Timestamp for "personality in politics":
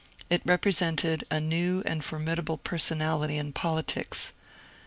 2.57-4.33